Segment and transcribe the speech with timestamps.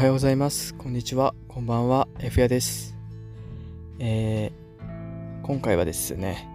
[0.00, 0.74] はようございます。
[0.76, 1.34] こんにちは。
[1.46, 2.08] こんばんは。
[2.20, 2.96] F やです。
[3.98, 6.48] えー、今回はですね、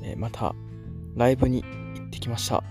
[0.00, 0.54] えー、また
[1.16, 2.62] ライブに行ってきました。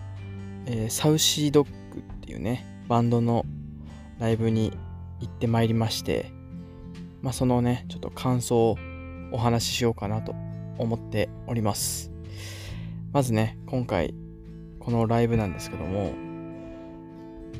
[0.67, 3.45] えー、サウシードッグっていうね、バンドの
[4.19, 4.71] ライブに
[5.19, 6.31] 行ってまいりまして、
[7.21, 8.77] まあ、そのね、ちょっと感想を
[9.33, 10.33] お話ししようかなと
[10.77, 12.09] 思っております。
[13.11, 14.13] まずね、今回、
[14.79, 16.13] このライブなんですけども、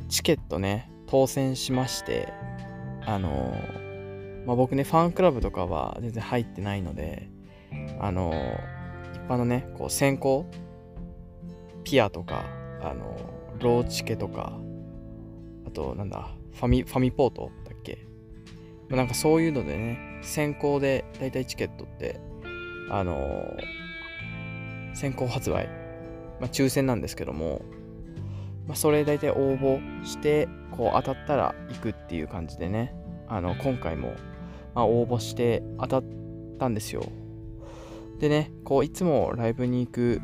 [0.08, 2.34] チケットね、当選しまして、
[3.06, 3.54] あの、
[4.46, 7.30] まあ、僕ね、ファンクラブとかは全然入ってないので、
[8.00, 8.32] あの、
[9.14, 10.46] 一般のね、こう先行、
[11.84, 12.46] ピアとか、
[12.82, 13.16] あの、
[13.60, 14.60] ローチケとか、
[15.68, 18.06] あと、なんだ、ファミ、ファミポートだっけ？
[18.90, 22.20] まなんかそういうのでね、先行でだいたいチケットって、
[22.92, 23.18] あの
[24.94, 25.68] 先行発売、
[26.40, 27.64] まあ、抽選なんですけども、
[28.68, 32.96] まあ、それ大体応募して、こう当たったら行くっていう感じでね、
[33.28, 34.14] あの、今回も、
[34.74, 36.04] まあ、応募して当たっ
[36.60, 37.04] たんですよ。
[38.20, 40.22] でね、こういつもライブに行く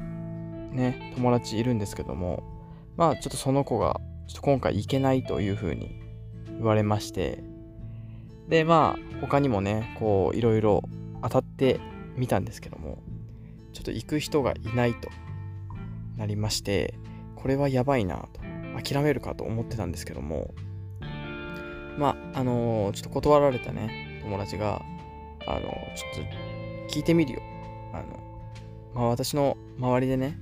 [0.72, 2.44] ね、友達いるんですけども、
[2.96, 6.02] まあちょっとその子が、ちょっと今回行けないというふうに
[6.48, 7.44] 言われまして、
[8.48, 10.84] で、まあ他にもね、こういろいろ
[11.22, 11.80] 当たって
[12.16, 13.00] みたんですけども、
[13.74, 15.10] ちょっと行く人がいないと
[16.18, 16.96] なりまして、
[17.42, 18.42] これはやばいなと、
[18.84, 20.54] 諦めるかと思ってたんですけども、
[21.98, 24.82] まあ、あのー、ちょっと断られたね、友達が、
[25.48, 27.42] あのー、ちょっと聞いてみるよ。
[27.94, 28.20] あの、
[28.94, 30.38] まあ私の周りでね、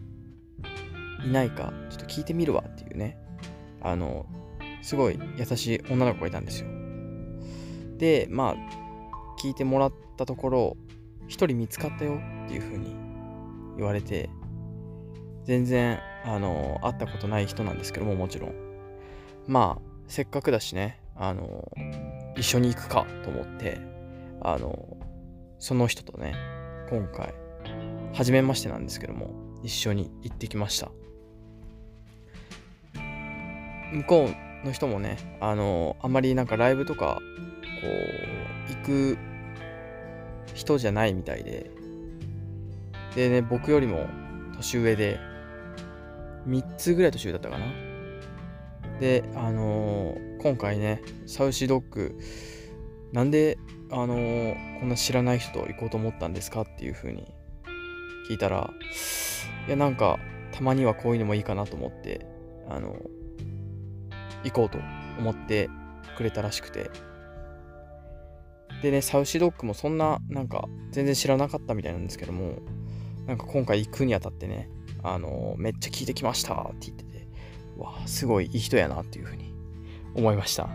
[1.25, 3.17] いないか、ちょっと聞いてみるわっていうね、
[3.81, 4.25] あの、
[4.81, 6.69] すごい優しい女の子がいたんですよ。
[7.97, 8.55] で、まあ、
[9.41, 10.77] 聞いてもらったところ、
[11.27, 12.95] 一人見つかったよっていう風に
[13.77, 14.29] 言われて、
[15.45, 18.53] 全然、あの、会ったことない人なんですけども、もちろん。
[19.47, 21.71] まあ、せっかくだしね、あの、
[22.35, 23.79] 一緒に行くかと思って、
[24.41, 24.97] あの、
[25.59, 26.35] その人とね、
[26.89, 27.33] 今回、
[28.13, 29.31] 初めましてなんですけども、
[29.63, 30.91] 一緒に行ってきました。
[33.91, 34.29] 向こ
[34.63, 37.19] うの人もね、あの、あんまりなんかライブとか、
[37.81, 37.87] こ
[38.69, 39.17] う、行く
[40.53, 41.69] 人じゃないみたいで、
[43.15, 44.07] でね、僕よりも
[44.55, 45.19] 年上で、
[46.47, 47.65] 3つぐらい年上だったかな。
[48.99, 52.17] で、あのー、今回ね、サウシドッグ、
[53.13, 53.57] なんで、
[53.91, 57.33] あのー、こんな知らない人と行こうと思ったんですかっていう風に
[58.29, 58.69] 聞いたら、
[59.67, 60.19] いや、なんか、
[60.51, 62.25] たまにはこういうのもいいかなと思って、
[62.67, 62.99] あのー、
[64.45, 64.77] 行こうと
[65.17, 65.69] 思って
[66.17, 66.89] くれたらしくて。
[68.81, 72.59] でね、サウシドッグもそんな、なんか、全然知らなかったみたいなんですけども、
[73.25, 74.69] なんか今回行くにあたってね、
[75.03, 77.27] あのめっちゃ聞いてきましたって言ってて、
[77.77, 79.53] わあ、すごいいい人やなっていうふうに
[80.15, 80.69] 思いました。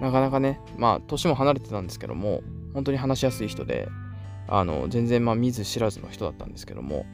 [0.00, 2.42] なかなかね、まあ、年も離れてたんですけども、
[2.74, 3.88] 本当に話しやすい人で、
[4.48, 7.06] あの、全然まあ見ず知らずの人だったんですけども、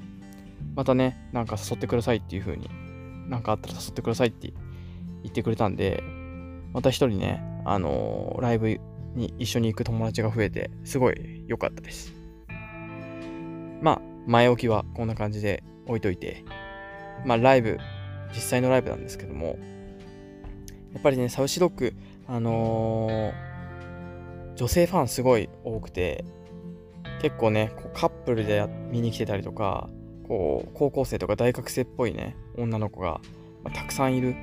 [0.74, 2.68] またね、なんか誘ってくださいっていう風に、
[3.28, 4.52] なんかあったら誘ってくださいって
[5.22, 6.02] 言ってくれたんで、
[6.72, 8.80] また一人ね、あのー、ライブ
[9.14, 12.14] に一緒に行く友達が増えて、すごい良かったです。
[13.82, 16.44] まあ、前置きはこんな感じで置いといて、
[17.24, 17.78] まあ、ライブ、
[18.32, 19.58] 実際のライブなんですけども、
[20.92, 21.94] やっぱりね、サウシドッグ、
[22.28, 26.24] あのー、女性ファンすごい多くて、
[27.20, 29.88] 結構ね、こうカップルで見に来てたりとか、
[30.28, 33.20] こう、高校生とか大学生っぽいね、女の子が、
[33.64, 34.36] まあ、たくさんいる。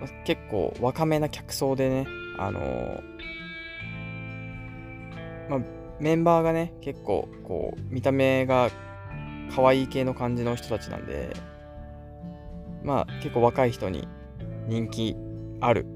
[0.00, 3.00] まあ、結構若めな客層でね、あのー、
[5.50, 5.60] まあ、
[6.00, 8.70] メンバーがね、結構、こう、見た目が
[9.54, 11.34] 可愛い系の感じの人たちなんで、
[12.82, 14.08] まあ、結構若い人に
[14.66, 15.16] 人気
[15.60, 15.86] ある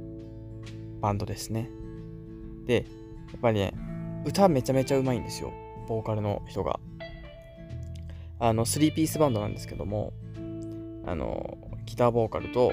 [1.00, 1.70] バンドですね。
[2.66, 2.80] で、や
[3.36, 3.74] っぱりね、
[4.24, 5.52] 歌めちゃめちゃうまいんですよ。
[5.88, 6.78] ボーカルの人が。
[8.38, 10.12] あの、3ピースバンドなんですけども、
[11.04, 12.72] あの、ギターボーカルと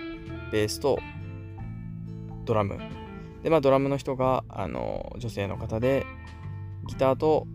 [0.51, 0.99] ベースと
[2.45, 2.77] ドラム。
[3.41, 6.05] で、まあドラムの人が、あの、女性の方で、
[6.87, 7.47] ギターと、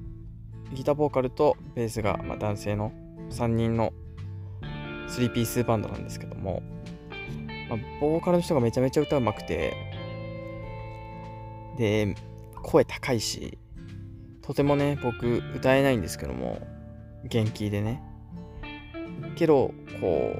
[0.72, 2.92] ギターボーカルとベースが、まあ、男性の
[3.30, 3.92] 3人の
[5.08, 6.62] 3ピースバンドなんですけども、
[7.68, 9.74] まあ、ボーカルの人がめちゃめちゃ歌うまくて、
[11.76, 12.14] で、
[12.62, 13.58] 声高いし、
[14.42, 16.60] とてもね、僕歌えないんですけども、
[17.24, 18.02] 元気でね。
[19.36, 20.36] けど、こ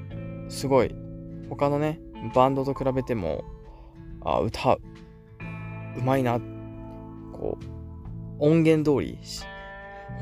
[0.48, 0.94] う、すごい、
[1.48, 2.00] 他のね、
[2.34, 3.44] バンドと比べても、
[4.22, 4.80] あ、歌う、
[5.98, 6.40] うまいな、
[7.32, 7.64] こう、
[8.38, 9.18] 音源通り、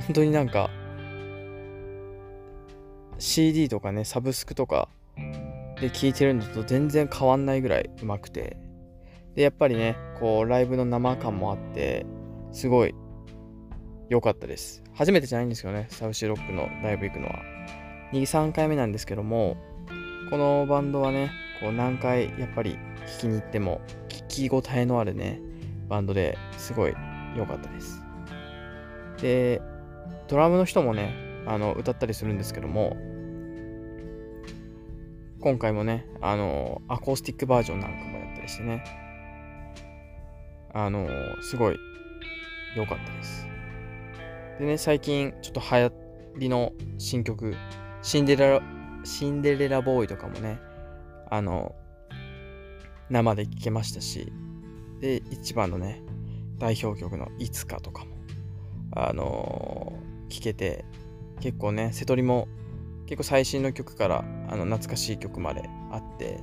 [0.06, 0.70] 本当になんか、
[3.18, 4.88] CD とかね、サブスクとか
[5.80, 8.56] で聴いてるのと全然変わんないぐらい上手くて、
[9.34, 12.06] で、やっぱりね、こう、ライブの生感もあって、
[12.52, 12.94] すごい
[14.08, 14.82] 良かったです。
[14.94, 17.40] 初めてじゃないんですよね、サウシーロックのライブ行くのは。
[18.12, 19.56] 2、3回目なんですけども、
[20.30, 21.30] このバンドはね、
[21.60, 25.40] こう何回やっぱり聴きに行っても、聞き応えのあるね、
[25.88, 26.94] バンドですごい
[27.36, 28.02] 良かったです。
[29.20, 29.60] で、
[30.26, 32.94] ドラムの人もね、あの歌ったりするんですけども、
[35.40, 38.84] 今回もね、あの、アコースティックバージョンなんかもやったりしてね、
[40.74, 41.08] あの、
[41.40, 41.76] すごい
[42.76, 43.48] 良かったです。
[44.58, 45.92] でね、最近ちょっと流行
[46.36, 47.54] りの新曲、
[48.02, 48.62] シンデレラ、
[49.04, 50.58] シンデレラボーイとかもね、
[51.30, 51.74] あの、
[53.08, 54.30] 生で聴けましたし、
[55.00, 56.02] で、一番のね、
[56.58, 58.16] 代表曲のいつかとかも、
[58.92, 59.94] あの、
[60.28, 60.84] 聴けて、
[61.40, 62.48] 結構ね、瀬戸りも
[63.06, 66.40] 結構最新の曲からあの懐かしい曲まであって、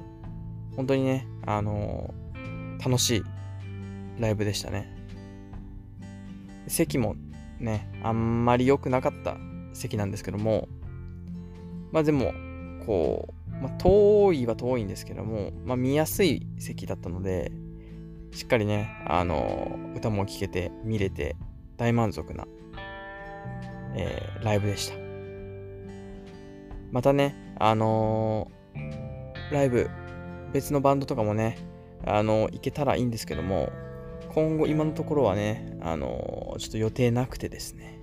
[0.75, 3.23] 本当にね、あのー、楽しい
[4.19, 4.93] ライブでしたね。
[6.67, 7.15] 席も
[7.59, 9.37] ね、あんまり良くなかった
[9.73, 10.67] 席なんですけども、
[11.91, 12.33] まあでも、
[12.85, 17.51] こう、まあ、遠いは遠いんですけども、まあ、見やすい席だったので、
[18.31, 21.35] しっかりね、あのー、歌も聴けて、見れて、
[21.77, 22.45] 大満足な、
[23.95, 24.95] えー、ライブでした。
[26.91, 29.89] またね、あのー、ライブ、
[30.53, 31.57] 別のバンドとかもね、
[32.05, 33.71] あの行けたらいいんですけども、
[34.33, 37.99] 今後、今のところはね、あのちょっと予定なくてですね、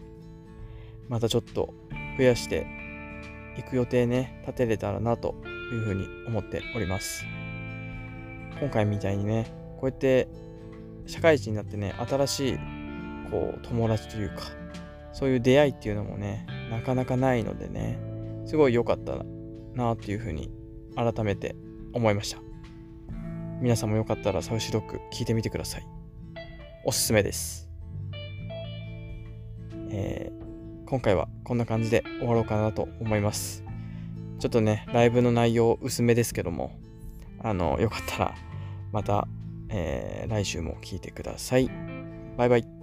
[1.08, 1.74] またちょっと
[2.18, 2.66] 増やして
[3.56, 5.34] 行く予定ね、立てれたらなと
[5.72, 7.24] いうふうに思っております。
[8.60, 9.46] 今回みたいにね、
[9.80, 10.28] こうやって
[11.06, 12.58] 社会人になってね、新しい
[13.30, 14.61] こう友達というか、
[15.12, 17.98] そういう出会いっていうのもね、なかなかないのでね、
[18.46, 19.24] すごい良かった
[19.74, 20.50] なっていうふうに
[20.96, 21.54] 改めて
[21.92, 22.40] 思いました。
[23.60, 25.86] 皆さんもよかったらサウシドッグ聞いてみてください。
[26.84, 27.68] おすすめです。
[29.90, 30.42] えー
[30.92, 33.64] 今回はこんな感じで終わろうかなと思います。
[34.38, 36.78] ちょっとね、ライブの内容薄めですけども、
[37.42, 38.34] あの、よかったら
[38.92, 39.26] また、
[39.70, 41.70] えー、来週も聞いてください。
[42.36, 42.81] バイバイ。